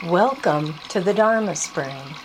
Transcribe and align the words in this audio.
Welcome 0.00 0.82
to 0.90 1.00
the 1.02 1.14
Dharma 1.14 1.56
Spring. 1.56 2.20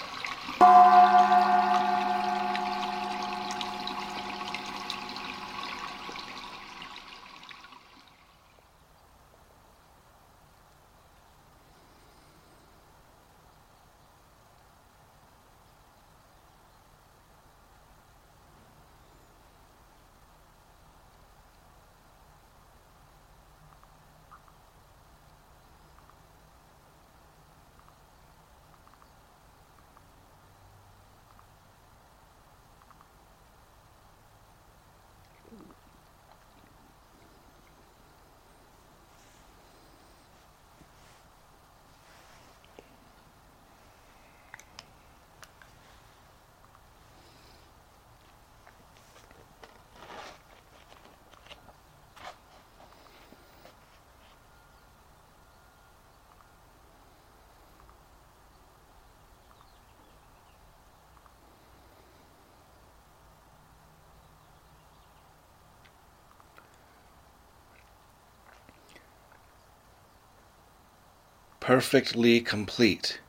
Perfectly 71.66 72.40
complete. 72.42 73.20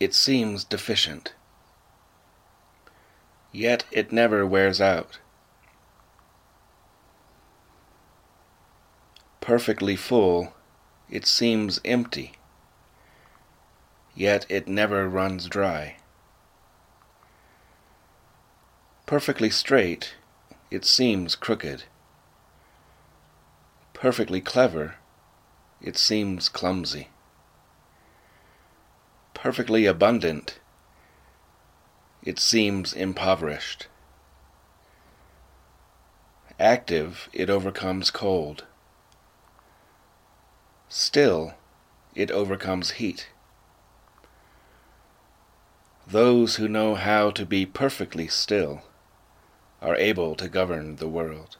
It 0.00 0.14
seems 0.14 0.64
deficient. 0.64 1.34
Yet 3.52 3.84
it 3.90 4.12
never 4.12 4.46
wears 4.46 4.80
out. 4.80 5.18
Perfectly 9.42 9.94
full, 9.94 10.54
it 11.10 11.26
seems 11.26 11.82
empty. 11.84 12.32
Yet 14.14 14.46
it 14.48 14.66
never 14.66 15.06
runs 15.06 15.48
dry. 15.48 15.96
Perfectly 19.04 19.50
straight, 19.50 20.14
it 20.70 20.86
seems 20.86 21.36
crooked. 21.36 21.84
Perfectly 23.92 24.40
clever, 24.40 24.94
it 25.80 25.96
seems 25.96 26.48
clumsy. 26.48 27.08
Perfectly 29.34 29.86
abundant, 29.86 30.58
it 32.22 32.38
seems 32.38 32.92
impoverished. 32.92 33.88
Active, 36.58 37.28
it 37.32 37.50
overcomes 37.50 38.10
cold. 38.10 38.64
Still, 40.88 41.54
it 42.14 42.30
overcomes 42.30 42.92
heat. 42.92 43.28
Those 46.06 46.56
who 46.56 46.68
know 46.68 46.94
how 46.94 47.30
to 47.30 47.44
be 47.44 47.66
perfectly 47.66 48.28
still 48.28 48.82
are 49.82 49.96
able 49.96 50.34
to 50.36 50.48
govern 50.48 50.96
the 50.96 51.08
world. 51.08 51.56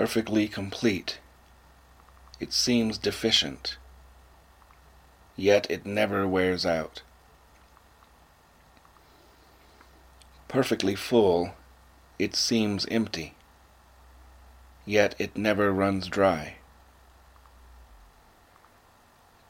Perfectly 0.00 0.48
complete. 0.48 1.18
It 2.40 2.54
seems 2.54 2.96
deficient, 2.96 3.76
yet 5.36 5.70
it 5.70 5.84
never 5.84 6.26
wears 6.26 6.64
out. 6.64 7.02
Perfectly 10.48 10.94
full, 10.94 11.52
it 12.18 12.34
seems 12.34 12.86
empty, 12.86 13.34
yet 14.86 15.14
it 15.18 15.36
never 15.36 15.70
runs 15.70 16.08
dry. 16.08 16.54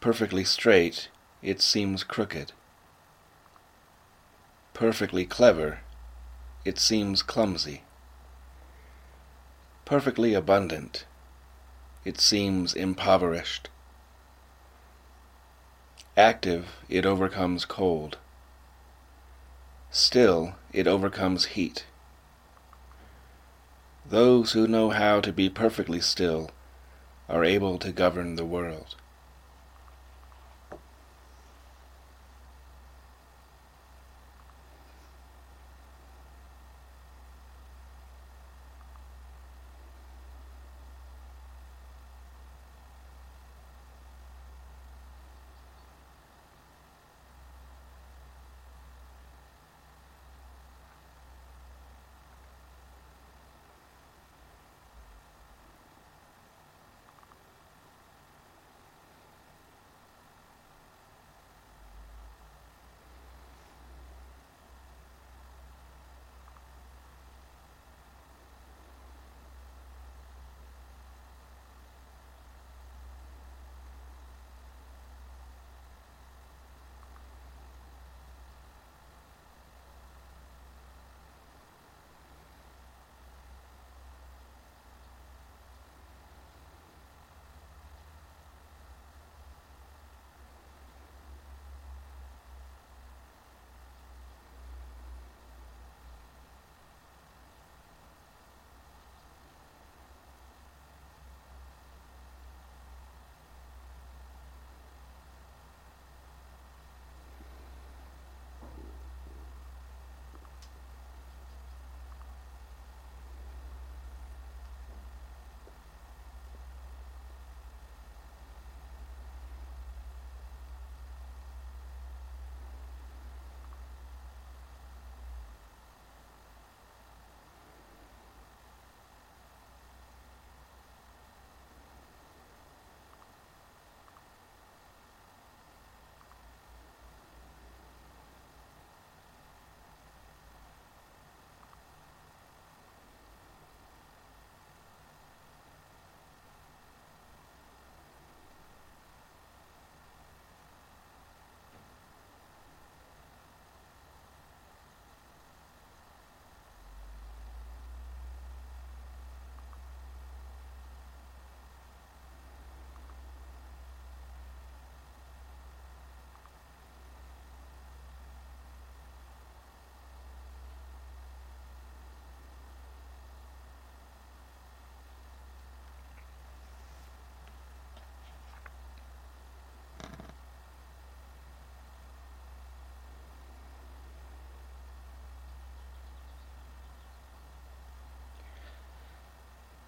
Perfectly 0.01 0.43
straight, 0.43 1.11
it 1.43 1.61
seems 1.61 2.03
crooked. 2.03 2.51
Perfectly 4.75 5.27
clever, 5.27 5.83
it 6.65 6.77
seems 6.77 7.23
clumsy. 7.23 7.85
Perfectly 9.91 10.35
abundant, 10.35 11.05
it 12.05 12.21
seems 12.21 12.75
impoverished. 12.75 13.69
Active, 16.17 16.77
it 16.89 17.05
overcomes 17.05 17.65
cold. 17.65 18.17
Still, 19.91 20.55
it 20.73 20.87
overcomes 20.87 21.57
heat. 21.57 21.87
Those 24.09 24.53
who 24.53 24.69
know 24.69 24.91
how 24.91 25.21
to 25.23 25.33
be 25.33 25.51
perfectly 25.51 26.01
still 26.01 26.53
are 27.29 27.43
able 27.45 27.77
to 27.79 27.91
govern 27.91 28.37
the 28.37 28.47
world. 28.47 28.95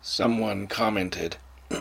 Someone 0.04 0.66
commented, 0.66 1.36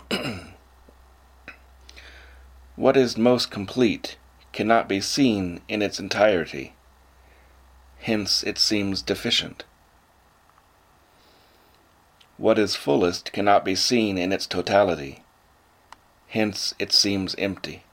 What 2.75 2.95
is 2.95 3.17
most 3.17 3.49
complete 3.49 4.17
cannot 4.53 4.87
be 4.87 5.01
seen 5.01 5.61
in 5.67 5.81
its 5.81 5.99
entirety. 5.99 6.75
Hence 8.01 8.43
it 8.43 8.59
seems 8.59 9.01
deficient. 9.01 9.63
What 12.37 12.59
is 12.59 12.75
fullest 12.75 13.31
cannot 13.33 13.65
be 13.65 13.73
seen 13.73 14.19
in 14.19 14.31
its 14.31 14.45
totality. 14.45 15.23
Hence 16.27 16.75
it 16.77 16.93
seems 16.93 17.33
empty. 17.39 17.83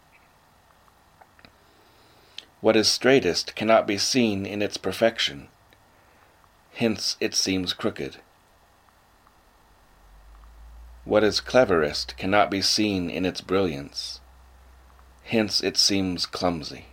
What 2.60 2.76
is 2.76 2.86
straightest 2.86 3.54
cannot 3.54 3.86
be 3.86 3.96
seen 3.96 4.44
in 4.44 4.60
its 4.60 4.76
perfection. 4.76 5.48
Hence 6.74 7.16
it 7.18 7.34
seems 7.34 7.72
crooked. 7.72 8.18
What 11.08 11.24
is 11.24 11.40
cleverest 11.40 12.18
cannot 12.18 12.50
be 12.50 12.60
seen 12.60 13.08
in 13.08 13.24
its 13.24 13.40
brilliance. 13.40 14.20
Hence 15.24 15.62
it 15.62 15.78
seems 15.78 16.26
clumsy. 16.26 16.88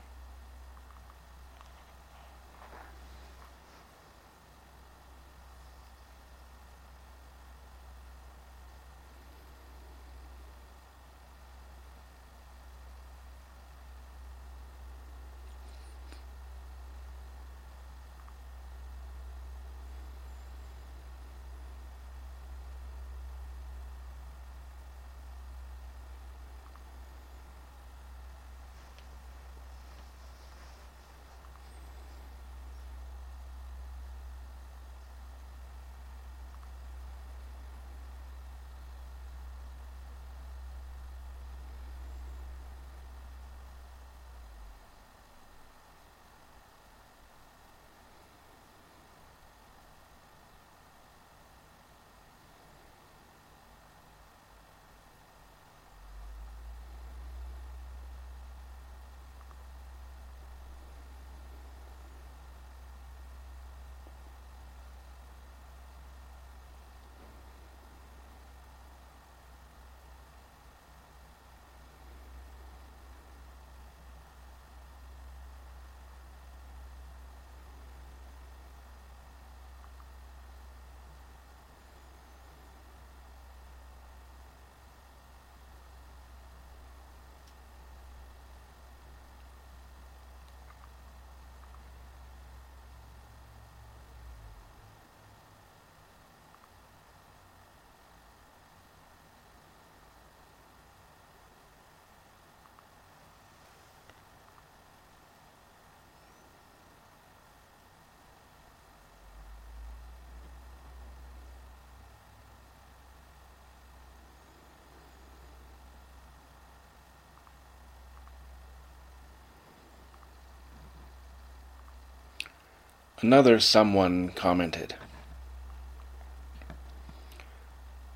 Another 123.21 123.61
someone 123.61 124.27
commented 124.29 124.95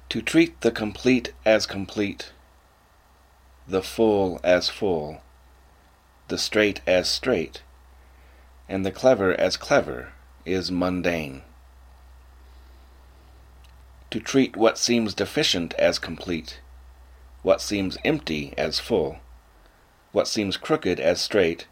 To 0.10 0.22
treat 0.22 0.60
the 0.60 0.72
complete 0.72 1.32
as 1.46 1.66
complete, 1.66 2.34
the 3.66 3.82
full 3.82 4.42
as 4.44 4.68
full, 4.68 5.22
the 6.28 6.38
straight 6.38 6.82
as 6.86 7.08
straight, 7.08 7.62
and 8.68 8.86
the 8.86 8.92
clever 8.92 9.40
as 9.40 9.56
clever 9.56 10.12
is 10.46 10.70
mundane. 10.70 11.44
To 14.12 14.20
treat 14.20 14.58
what 14.58 14.78
seems 14.78 15.14
deficient 15.14 15.74
as 15.76 15.98
complete, 15.98 16.60
what 17.42 17.62
seems 17.62 17.98
empty 18.04 18.54
as 18.58 18.80
full, 18.80 19.20
what 20.12 20.28
seems 20.28 20.58
crooked 20.58 21.00
as 21.00 21.22
straight, 21.22 21.68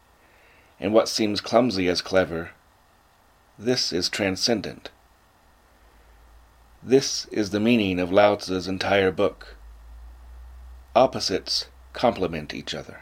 and 0.79 0.93
what 0.93 1.09
seems 1.09 1.41
clumsy 1.41 1.89
as 1.89 2.01
clever, 2.01 2.51
this 3.57 3.91
is 3.91 4.09
transcendent. 4.09 4.91
This 6.83 7.25
is 7.31 7.49
the 7.49 7.59
meaning 7.59 7.99
of 7.99 8.11
Lao 8.11 8.35
Tzu's 8.35 8.67
entire 8.67 9.11
book. 9.11 9.55
Opposites 10.95 11.65
complement 11.93 12.53
each 12.53 12.75
other. 12.75 13.01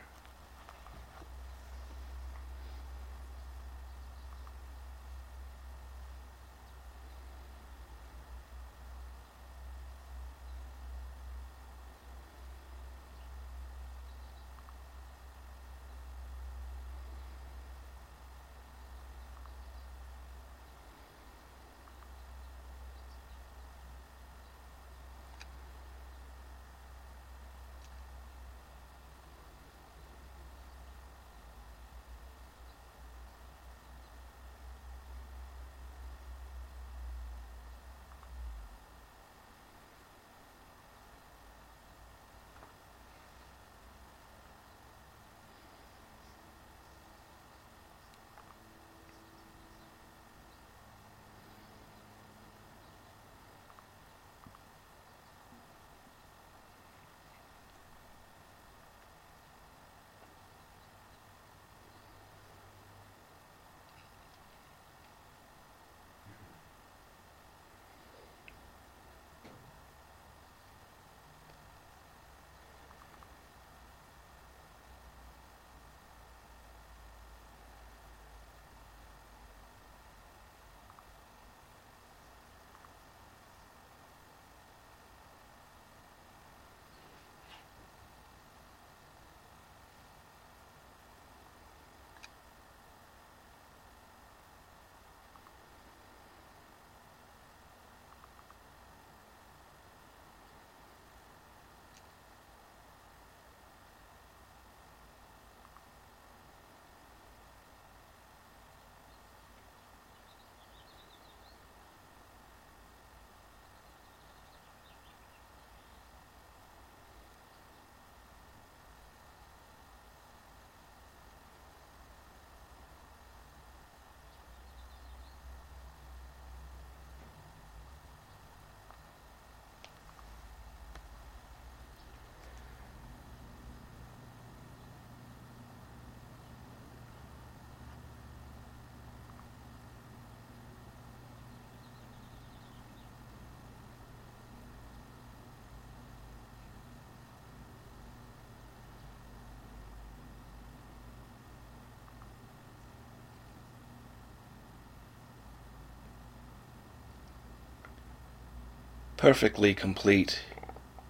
Perfectly 159.17 159.73
complete, 159.73 160.41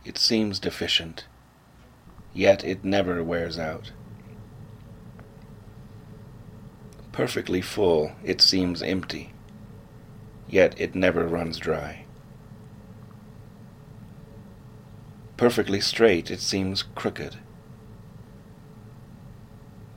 it 0.06 0.20
seems 0.20 0.60
deficient, 0.60 1.26
yet 2.36 2.64
it 2.64 2.86
never 2.86 3.24
wears 3.24 3.58
out. 3.58 3.92
Perfectly 7.12 7.62
full, 7.62 8.12
it 8.24 8.42
seems 8.42 8.84
empty, 8.84 9.34
yet 10.48 10.80
it 10.80 10.94
never 10.94 11.26
runs 11.26 11.58
dry. 11.58 12.06
Perfectly 15.36 15.82
straight, 15.82 16.30
it 16.30 16.42
seems 16.42 16.84
crooked. 16.84 17.38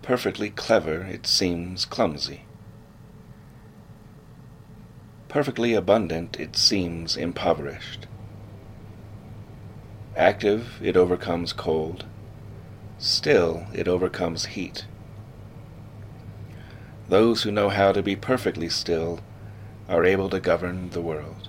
Perfectly 0.00 0.48
clever, 0.48 1.02
it 1.02 1.26
seems 1.26 1.84
clumsy. 1.84 2.47
Perfectly 5.28 5.74
abundant, 5.74 6.40
it 6.40 6.56
seems 6.56 7.16
impoverished. 7.16 8.06
Active, 10.16 10.80
it 10.82 10.96
overcomes 10.96 11.52
cold. 11.52 12.06
Still, 12.98 13.66
it 13.74 13.86
overcomes 13.86 14.46
heat. 14.46 14.86
Those 17.08 17.42
who 17.42 17.50
know 17.50 17.68
how 17.68 17.92
to 17.92 18.02
be 18.02 18.16
perfectly 18.16 18.68
still 18.68 19.20
are 19.88 20.04
able 20.04 20.30
to 20.30 20.40
govern 20.40 20.90
the 20.90 21.02
world. 21.02 21.47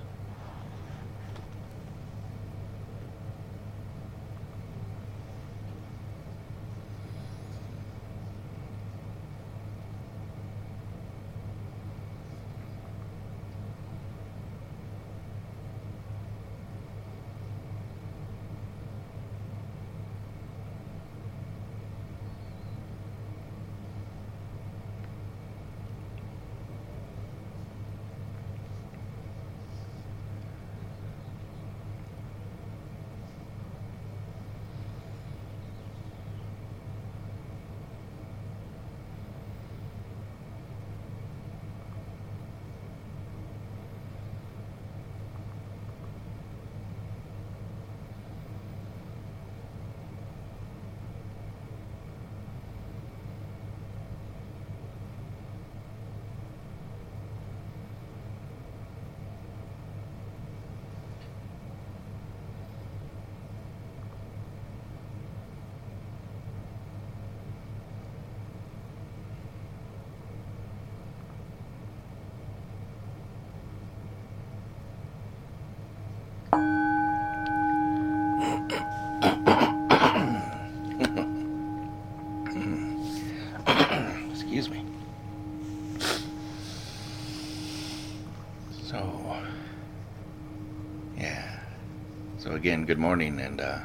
Good 92.57 92.97
morning, 92.97 93.39
and 93.39 93.61
uh, 93.61 93.79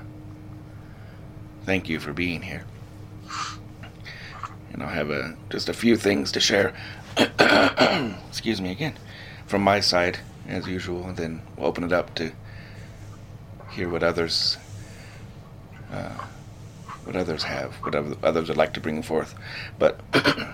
thank 1.65 1.89
you 1.89 2.01
for 2.01 2.13
being 2.13 2.41
here. 2.41 2.65
And 4.73 4.83
I'll 4.83 4.89
have 4.89 5.11
a, 5.11 5.37
just 5.51 5.69
a 5.69 5.75
few 5.75 5.97
things 5.97 6.33
to 6.33 6.41
share. 6.41 6.75
Excuse 8.29 8.61
me 8.61 8.71
again. 8.71 8.95
From 9.47 9.63
my 9.63 9.81
side, 9.81 10.19
as 10.49 10.67
usual, 10.67 11.07
and 11.07 11.17
then 11.17 11.43
we'll 11.57 11.67
open 11.67 11.85
it 11.85 11.93
up 11.93 12.15
to 12.15 12.33
hear 13.71 13.89
what 13.89 14.03
others 14.03 14.57
uh, 15.93 16.25
what 17.05 17.17
others 17.17 17.45
have, 17.45 17.75
what 17.77 17.95
others 17.95 18.49
would 18.49 18.57
like 18.57 18.73
to 18.73 18.81
bring 18.81 19.03
forth. 19.03 19.35
But 19.79 20.01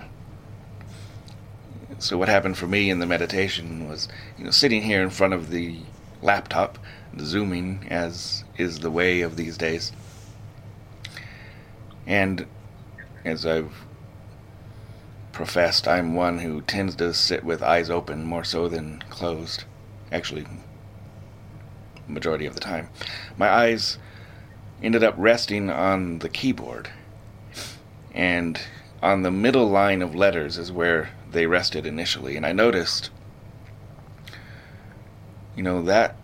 so 1.97 2.17
what 2.17 2.27
happened 2.27 2.57
for 2.57 2.67
me 2.67 2.89
in 2.89 2.99
the 2.99 3.05
meditation 3.05 3.87
was, 3.87 4.09
you 4.37 4.43
know, 4.43 4.51
sitting 4.51 4.81
here 4.81 5.01
in 5.01 5.09
front 5.09 5.33
of 5.33 5.49
the 5.49 5.77
laptop, 6.21 6.77
zooming 7.19 7.87
as 7.89 8.43
is 8.57 8.79
the 8.79 8.91
way 8.91 9.21
of 9.21 9.35
these 9.35 9.57
days. 9.57 9.91
And 12.05 12.45
as 13.23 13.45
I've 13.45 13.73
professed, 15.31 15.87
I'm 15.87 16.13
one 16.15 16.39
who 16.39 16.61
tends 16.61 16.95
to 16.95 17.13
sit 17.13 17.43
with 17.43 17.61
eyes 17.61 17.89
open 17.89 18.23
more 18.23 18.43
so 18.43 18.67
than 18.67 19.03
closed. 19.09 19.63
Actually, 20.11 20.45
majority 22.07 22.45
of 22.45 22.53
the 22.53 22.59
time. 22.59 22.89
My 23.37 23.49
eyes 23.49 23.97
ended 24.83 25.03
up 25.03 25.15
resting 25.17 25.69
on 25.69 26.19
the 26.19 26.29
keyboard. 26.29 26.89
And 28.13 28.59
on 29.01 29.21
the 29.21 29.31
middle 29.31 29.69
line 29.69 30.01
of 30.01 30.15
letters 30.15 30.57
is 30.57 30.71
where 30.71 31.09
they 31.31 31.45
rested 31.45 31.85
initially. 31.85 32.35
And 32.35 32.45
I 32.45 32.51
noticed, 32.51 33.09
you 35.55 35.63
know, 35.63 35.81
that 35.83 36.15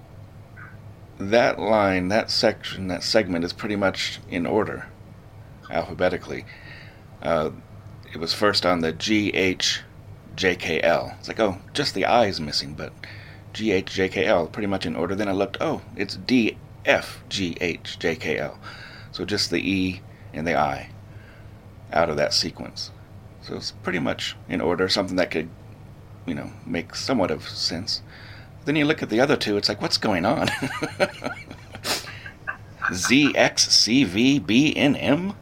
that 1.20 1.60
line, 1.60 2.10
that 2.10 2.30
section, 2.30 2.88
that 2.90 3.04
segment 3.04 3.44
is 3.44 3.54
pretty 3.54 3.76
much 3.76 4.20
in 4.30 4.46
order 4.46 4.88
alphabetically. 5.70 6.46
Uh, 7.22 7.50
it 8.14 8.18
was 8.18 8.34
first 8.34 8.66
on 8.66 8.82
the 8.82 8.92
G 8.92 9.30
H 9.32 9.82
J 10.36 10.56
K 10.56 10.82
L. 10.82 11.16
It's 11.20 11.28
like, 11.28 11.40
oh, 11.40 11.58
just 11.74 11.94
the 11.94 12.06
I 12.06 12.28
is 12.28 12.40
missing, 12.40 12.74
but 12.74 12.94
G 13.54 13.72
H 13.72 13.94
J 13.94 14.10
K 14.10 14.26
L, 14.26 14.48
pretty 14.48 14.68
much 14.68 14.86
in 14.86 14.96
order. 14.96 15.16
Then 15.16 15.28
I 15.28 15.34
looked, 15.34 15.58
oh, 15.60 15.82
it's 15.96 16.16
D 16.16 16.58
F 16.86 17.24
G 17.28 17.58
H 17.60 17.98
J 18.00 18.16
K 18.16 18.38
L. 18.38 18.60
So 19.12 19.26
just 19.26 19.50
the 19.50 19.60
E 19.60 20.02
and 20.34 20.46
the 20.46 20.56
I 20.56 20.92
out 21.92 22.10
of 22.10 22.18
that 22.18 22.34
sequence. 22.34 22.92
So 23.42 23.56
it's 23.56 23.72
pretty 23.72 24.00
much 24.00 24.36
in 24.48 24.62
order, 24.62 24.88
something 24.90 25.16
that 25.16 25.32
could, 25.32 25.50
you 26.26 26.36
know, 26.36 26.52
make 26.66 26.96
somewhat 26.96 27.32
of 27.32 27.48
sense. 27.48 28.02
Then 28.68 28.76
you 28.76 28.84
look 28.84 29.02
at 29.02 29.10
the 29.10 29.22
other 29.22 29.38
two, 29.38 29.56
it's 29.56 29.70
like, 29.70 29.82
what's 29.82 29.98
going 29.98 30.26
on? 30.26 30.50
Z 32.94 33.34
X 33.34 33.70
C 33.70 34.04
V 34.04 34.40
B 34.40 34.76
N 34.76 34.94
M 34.98 35.36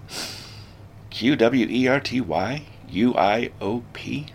Q 1.09 1.35
W 1.35 1.89
R 1.89 1.99
T 1.99 2.21
Y 2.21 2.65
U 2.87 3.15
I 3.15 3.49
O 3.59 3.83
P. 3.93 4.27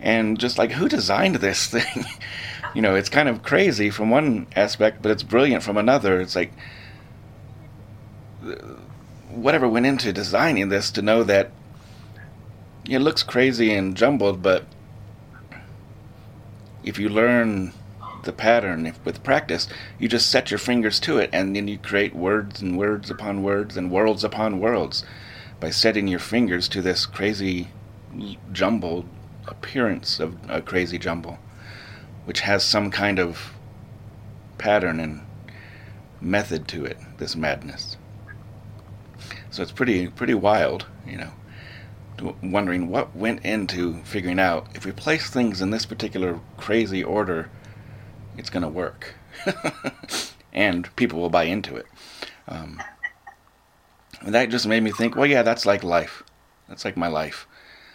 And 0.00 0.40
just 0.40 0.58
like, 0.58 0.72
who 0.72 0.88
designed 0.88 1.36
this 1.36 1.68
thing? 1.68 2.04
you 2.74 2.82
know, 2.82 2.96
it's 2.96 3.08
kind 3.08 3.28
of 3.28 3.44
crazy 3.44 3.90
from 3.90 4.10
one 4.10 4.48
aspect, 4.56 5.00
but 5.00 5.12
it's 5.12 5.22
brilliant 5.22 5.62
from 5.62 5.76
another. 5.76 6.20
It's 6.20 6.34
like 6.34 6.52
whatever 9.30 9.68
went 9.68 9.86
into 9.86 10.12
designing 10.12 10.68
this 10.68 10.90
to 10.90 11.00
know 11.00 11.22
that 11.22 11.52
it 12.90 12.98
looks 12.98 13.22
crazy 13.22 13.72
and 13.72 13.96
jumbled, 13.96 14.42
but 14.42 14.64
if 16.88 16.98
you 16.98 17.08
learn 17.08 17.72
the 18.24 18.32
pattern 18.32 18.86
if, 18.86 19.04
with 19.04 19.22
practice, 19.22 19.68
you 19.98 20.08
just 20.08 20.30
set 20.30 20.50
your 20.50 20.58
fingers 20.58 20.98
to 21.00 21.18
it, 21.18 21.30
and 21.32 21.54
then 21.54 21.68
you 21.68 21.78
create 21.78 22.14
words 22.14 22.60
and 22.60 22.76
words 22.76 23.10
upon 23.10 23.42
words 23.42 23.76
and 23.76 23.90
worlds 23.90 24.24
upon 24.24 24.58
worlds 24.58 25.04
by 25.60 25.70
setting 25.70 26.08
your 26.08 26.18
fingers 26.18 26.68
to 26.68 26.82
this 26.82 27.06
crazy 27.06 27.68
jumbled 28.52 29.06
appearance 29.46 30.18
of 30.18 30.36
a 30.48 30.60
crazy 30.60 30.98
jumble 30.98 31.38
which 32.28 32.40
has 32.40 32.62
some 32.62 32.90
kind 32.90 33.18
of 33.18 33.54
pattern 34.58 35.00
and 35.00 35.22
method 36.20 36.68
to 36.68 36.84
it, 36.84 36.98
this 37.16 37.34
madness. 37.34 37.96
So 39.50 39.62
it's 39.62 39.72
pretty 39.72 40.08
pretty 40.08 40.34
wild, 40.34 40.84
you 41.06 41.16
know, 41.16 41.32
wondering 42.42 42.88
what 42.88 43.14
went 43.14 43.44
into 43.44 44.02
figuring 44.04 44.38
out 44.38 44.68
if 44.74 44.84
we 44.84 44.92
place 44.92 45.30
things 45.30 45.60
in 45.60 45.70
this 45.70 45.86
particular 45.86 46.40
crazy 46.56 47.02
order, 47.02 47.50
it's 48.36 48.50
going 48.50 48.62
to 48.62 48.68
work, 48.68 49.14
and 50.52 50.94
people 50.96 51.20
will 51.20 51.30
buy 51.30 51.44
into 51.44 51.76
it. 51.76 51.86
Um, 52.46 52.82
and 54.20 54.34
that 54.34 54.50
just 54.50 54.66
made 54.66 54.82
me 54.82 54.90
think, 54.90 55.16
well, 55.16 55.26
yeah, 55.26 55.42
that's 55.42 55.66
like 55.66 55.84
life. 55.84 56.22
That's 56.68 56.84
like 56.84 56.96
my 56.96 57.08
life. 57.08 57.46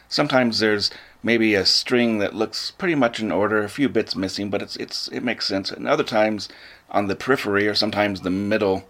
Sometimes 0.08 0.60
there's 0.60 0.92
maybe 1.22 1.56
a 1.56 1.66
string 1.66 2.20
that 2.20 2.36
looks 2.36 2.72
pretty 2.72 2.96
much 2.96 3.20
in 3.20 3.32
order, 3.32 3.64
a 3.64 3.70
few 3.70 3.90
bits 3.90 4.16
missing, 4.16 4.50
but 4.50 4.62
it's 4.62 4.76
it's 4.76 5.08
it 5.08 5.22
makes 5.22 5.48
sense. 5.48 5.72
And 5.72 5.88
other 5.88 6.04
times 6.04 6.50
on 6.90 7.08
the 7.08 7.16
periphery 7.16 7.68
or 7.68 7.74
sometimes 7.74 8.22
the 8.22 8.30
middle 8.30 8.88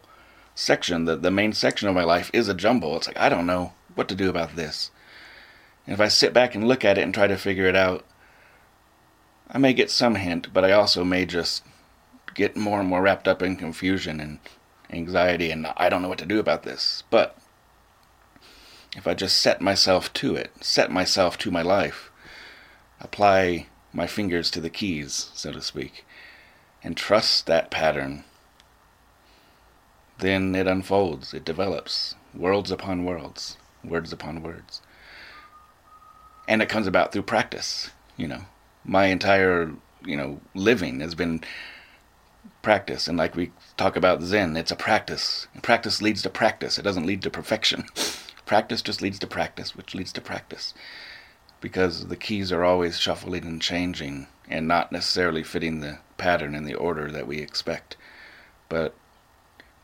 section, 0.55 1.05
the, 1.05 1.15
the 1.15 1.31
main 1.31 1.53
section 1.53 1.87
of 1.87 1.95
my 1.95 2.03
life 2.03 2.29
is 2.33 2.49
a 2.49 2.53
jumble. 2.53 2.97
It's 2.97 3.07
like 3.07 3.19
I 3.19 3.29
don't 3.29 3.45
know 3.45 3.73
what 3.95 4.07
to 4.09 4.15
do 4.15 4.29
about 4.29 4.55
this. 4.55 4.91
And 5.85 5.93
if 5.93 5.99
I 5.99 6.07
sit 6.07 6.33
back 6.33 6.55
and 6.55 6.67
look 6.67 6.85
at 6.85 6.97
it 6.97 7.01
and 7.01 7.13
try 7.13 7.27
to 7.27 7.37
figure 7.37 7.67
it 7.67 7.75
out, 7.75 8.05
I 9.49 9.57
may 9.57 9.73
get 9.73 9.91
some 9.91 10.15
hint, 10.15 10.53
but 10.53 10.63
I 10.63 10.71
also 10.71 11.03
may 11.03 11.25
just 11.25 11.63
get 12.33 12.55
more 12.55 12.79
and 12.79 12.89
more 12.89 13.01
wrapped 13.01 13.27
up 13.27 13.41
in 13.41 13.55
confusion 13.55 14.19
and 14.19 14.39
anxiety 14.89 15.51
and 15.51 15.67
I 15.77 15.89
don't 15.89 16.01
know 16.01 16.09
what 16.09 16.19
to 16.19 16.25
do 16.25 16.39
about 16.39 16.63
this. 16.63 17.03
But 17.09 17.37
if 18.95 19.07
I 19.07 19.13
just 19.13 19.37
set 19.37 19.61
myself 19.61 20.13
to 20.13 20.35
it, 20.35 20.51
set 20.63 20.91
myself 20.91 21.37
to 21.39 21.51
my 21.51 21.61
life, 21.61 22.11
apply 22.99 23.67
my 23.91 24.07
fingers 24.07 24.49
to 24.51 24.61
the 24.61 24.69
keys, 24.69 25.29
so 25.33 25.51
to 25.51 25.61
speak, 25.61 26.05
and 26.83 26.95
trust 26.95 27.47
that 27.47 27.71
pattern, 27.71 28.23
then 30.19 30.55
it 30.55 30.67
unfolds, 30.67 31.33
it 31.33 31.43
develops, 31.43 32.15
worlds 32.33 32.71
upon 32.71 33.03
worlds, 33.03 33.57
words 33.83 34.13
upon 34.13 34.41
words. 34.41 34.81
And 36.47 36.61
it 36.61 36.69
comes 36.69 36.87
about 36.87 37.11
through 37.11 37.23
practice, 37.23 37.91
you 38.17 38.27
know. 38.27 38.45
My 38.85 39.05
entire, 39.05 39.71
you 40.05 40.17
know, 40.17 40.41
living 40.53 40.99
has 40.99 41.15
been 41.15 41.41
practice. 42.61 43.07
And 43.07 43.17
like 43.17 43.35
we 43.35 43.51
talk 43.77 43.95
about 43.95 44.21
Zen, 44.21 44.57
it's 44.57 44.71
a 44.71 44.75
practice. 44.75 45.47
Practice 45.61 46.01
leads 46.01 46.21
to 46.23 46.29
practice, 46.29 46.77
it 46.77 46.83
doesn't 46.83 47.05
lead 47.05 47.21
to 47.21 47.29
perfection. 47.29 47.85
practice 48.45 48.81
just 48.81 49.01
leads 49.01 49.19
to 49.19 49.27
practice, 49.27 49.75
which 49.75 49.95
leads 49.95 50.11
to 50.13 50.21
practice 50.21 50.73
because 51.63 52.07
the 52.07 52.17
keys 52.17 52.51
are 52.51 52.65
always 52.65 52.99
shuffling 52.99 53.45
and 53.45 53.61
changing 53.61 54.27
and 54.49 54.67
not 54.67 54.91
necessarily 54.91 55.41
fitting 55.41 55.79
the 55.79 55.97
pattern 56.17 56.53
and 56.53 56.67
the 56.67 56.73
order 56.73 57.09
that 57.09 57.25
we 57.25 57.37
expect. 57.37 57.95
But 58.67 58.93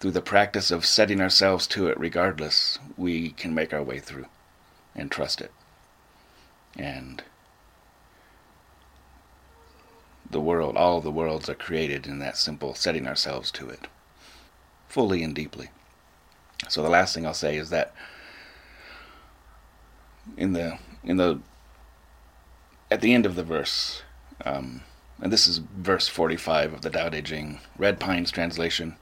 through 0.02 0.12
the 0.12 0.22
practice 0.22 0.72
of 0.72 0.86
setting 0.86 1.22
ourselves 1.22 1.68
to 1.68 1.88
it 1.88 1.98
regardless, 1.98 2.80
we 2.98 3.30
can 3.30 3.54
make 3.54 3.74
our 3.74 3.82
way 3.82 4.00
through 4.00 4.26
and 4.94 5.10
trust 5.10 5.40
it. 5.40 5.54
And 6.78 7.24
the 10.30 10.40
world, 10.40 10.78
all 10.78 11.02
the 11.02 11.12
worlds 11.12 11.50
are 11.50 11.56
created 11.56 12.06
in 12.06 12.20
that 12.20 12.38
simple 12.38 12.76
setting 12.76 13.08
ourselves 13.08 13.52
to 13.52 13.70
it, 13.70 13.88
fully 14.88 15.24
and 15.24 15.34
deeply. 15.34 15.70
So 16.68 16.84
the 16.84 16.90
last 16.90 17.16
thing 17.16 17.26
I'll 17.26 17.34
say 17.34 17.58
is 17.58 17.70
that 17.70 17.94
in 20.38 20.54
the 20.54 20.78
in 21.04 21.18
the 21.18 21.40
at 22.92 23.02
the 23.02 23.14
end 23.14 23.26
of 23.26 23.36
the 23.36 23.44
verse, 23.44 24.04
um, 24.46 24.82
and 25.22 25.32
this 25.32 25.48
is 25.48 25.60
verse 25.60 26.08
45 26.08 26.74
of 26.74 26.82
the 26.82 26.90
Tao 26.90 27.10
Te 27.10 27.22
Ching, 27.22 27.60
Red 27.78 28.00
Pine's 28.00 28.32
translation. 28.32 28.96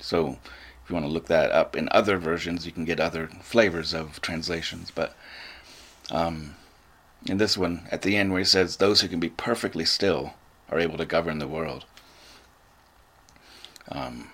So 0.00 0.38
if 0.82 0.90
you 0.90 0.94
want 0.94 1.06
to 1.06 1.12
look 1.12 1.26
that 1.26 1.50
up 1.50 1.76
in 1.76 1.88
other 1.90 2.18
versions, 2.18 2.66
you 2.66 2.72
can 2.72 2.84
get 2.84 3.00
other 3.00 3.28
flavors 3.40 3.94
of 3.94 4.20
translations. 4.20 4.90
But 4.94 5.16
um, 6.10 6.56
in 7.26 7.38
this 7.38 7.56
one, 7.56 7.86
at 7.90 8.02
the 8.02 8.16
end, 8.16 8.30
where 8.30 8.40
he 8.40 8.44
says, 8.44 8.76
Those 8.76 9.00
who 9.00 9.08
can 9.08 9.20
be 9.20 9.28
perfectly 9.28 9.84
still 9.84 10.34
are 10.70 10.78
able 10.78 10.98
to 10.98 11.04
govern 11.04 11.38
the 11.38 11.48
world. 11.48 11.84
Um, 13.88 14.30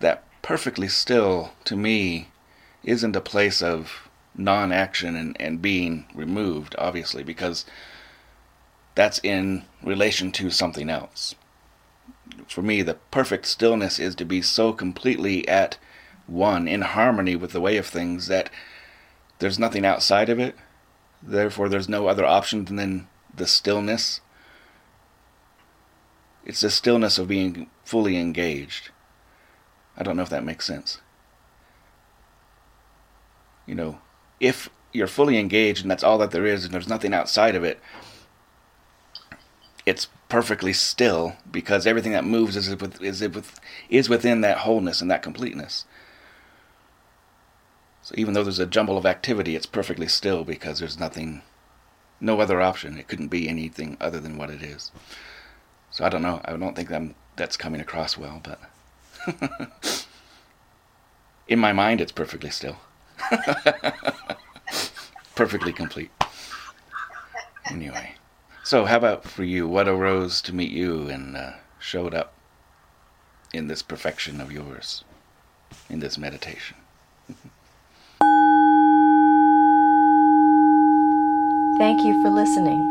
that 0.00 0.24
perfectly 0.42 0.88
still, 0.88 1.52
to 1.64 1.76
me, 1.76 2.28
isn't 2.84 3.16
a 3.16 3.20
place 3.20 3.60
of 3.62 4.08
non 4.36 4.72
action 4.72 5.16
and, 5.16 5.36
and 5.40 5.60
being 5.60 6.06
removed, 6.14 6.74
obviously, 6.78 7.22
because 7.22 7.64
that's 8.94 9.20
in 9.22 9.64
relation 9.82 10.32
to 10.32 10.50
something 10.50 10.88
else. 10.88 11.34
For 12.46 12.62
me, 12.62 12.82
the 12.82 12.94
perfect 13.10 13.46
stillness 13.46 13.98
is 13.98 14.14
to 14.16 14.24
be 14.24 14.42
so 14.42 14.72
completely 14.72 15.46
at 15.48 15.76
one, 16.26 16.68
in 16.68 16.82
harmony 16.82 17.36
with 17.36 17.52
the 17.52 17.60
way 17.60 17.76
of 17.76 17.86
things, 17.86 18.26
that 18.28 18.50
there's 19.38 19.58
nothing 19.58 19.84
outside 19.84 20.28
of 20.28 20.38
it. 20.38 20.54
Therefore, 21.22 21.68
there's 21.68 21.88
no 21.88 22.06
other 22.06 22.24
option 22.24 22.64
than 22.64 23.08
the 23.34 23.46
stillness. 23.46 24.20
It's 26.44 26.60
the 26.60 26.70
stillness 26.70 27.18
of 27.18 27.28
being 27.28 27.68
fully 27.84 28.16
engaged. 28.16 28.90
I 29.96 30.02
don't 30.02 30.16
know 30.16 30.22
if 30.22 30.30
that 30.30 30.44
makes 30.44 30.64
sense. 30.64 31.00
You 33.66 33.74
know, 33.74 34.00
if 34.40 34.70
you're 34.92 35.06
fully 35.06 35.38
engaged 35.38 35.82
and 35.82 35.90
that's 35.90 36.04
all 36.04 36.18
that 36.18 36.30
there 36.30 36.46
is 36.46 36.64
and 36.64 36.72
there's 36.72 36.88
nothing 36.88 37.12
outside 37.12 37.54
of 37.54 37.64
it, 37.64 37.80
it's 39.84 40.08
perfectly 40.28 40.72
still 40.72 41.36
because 41.50 41.86
everything 41.86 42.12
that 42.12 42.24
moves 42.24 42.56
is 42.56 42.68
with, 42.70 43.02
is 43.02 43.20
with, 43.20 43.60
is 43.88 44.08
within 44.08 44.40
that 44.42 44.58
wholeness 44.58 45.00
and 45.00 45.10
that 45.10 45.22
completeness. 45.22 45.84
So 48.08 48.14
even 48.16 48.32
though 48.32 48.42
there's 48.42 48.58
a 48.58 48.64
jumble 48.64 48.96
of 48.96 49.04
activity, 49.04 49.54
it's 49.54 49.66
perfectly 49.66 50.08
still 50.08 50.42
because 50.42 50.78
there's 50.78 50.98
nothing, 50.98 51.42
no 52.22 52.40
other 52.40 52.58
option. 52.58 52.96
It 52.96 53.06
couldn't 53.06 53.28
be 53.28 53.50
anything 53.50 53.98
other 54.00 54.18
than 54.18 54.38
what 54.38 54.48
it 54.48 54.62
is. 54.62 54.90
So 55.90 56.06
I 56.06 56.08
don't 56.08 56.22
know. 56.22 56.40
I 56.46 56.56
don't 56.56 56.74
think 56.74 56.90
I'm, 56.90 57.14
that's 57.36 57.58
coming 57.58 57.82
across 57.82 58.16
well, 58.16 58.40
but 58.42 58.60
in 61.48 61.58
my 61.58 61.74
mind, 61.74 62.00
it's 62.00 62.10
perfectly 62.10 62.48
still. 62.48 62.78
perfectly 65.34 65.74
complete. 65.74 66.10
Anyway, 67.66 68.14
so 68.64 68.86
how 68.86 68.96
about 68.96 69.24
for 69.24 69.44
you? 69.44 69.68
What 69.68 69.86
arose 69.86 70.40
to 70.42 70.54
meet 70.54 70.70
you 70.70 71.10
and 71.10 71.36
uh, 71.36 71.52
showed 71.78 72.14
up 72.14 72.32
in 73.52 73.66
this 73.66 73.82
perfection 73.82 74.40
of 74.40 74.50
yours, 74.50 75.04
in 75.90 75.98
this 75.98 76.16
meditation? 76.16 76.78
Thank 81.78 82.02
you 82.02 82.20
for 82.22 82.30
listening. 82.30 82.82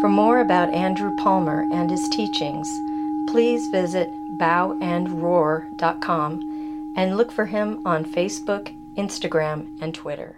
For 0.00 0.08
more 0.08 0.38
about 0.38 0.72
Andrew 0.72 1.16
Palmer 1.16 1.66
and 1.72 1.90
his 1.90 2.08
teachings, 2.08 2.68
please 3.28 3.66
visit 3.66 4.14
bowandroar.com 4.38 6.92
and 6.96 7.16
look 7.16 7.32
for 7.32 7.46
him 7.46 7.82
on 7.84 8.04
Facebook, 8.04 8.72
Instagram, 8.96 9.82
and 9.82 9.92
Twitter. 9.92 10.36